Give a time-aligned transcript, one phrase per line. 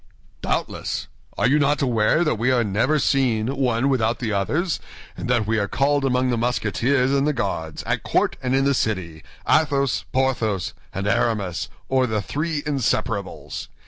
[0.41, 1.07] "Doubtless!
[1.37, 4.79] Are you not aware that we are never seen one without the others,
[5.15, 8.65] and that we are called among the Musketeers and the Guards, at court and in
[8.65, 13.67] the city, Athos, Porthos, and Aramis, or the Three Inseparables?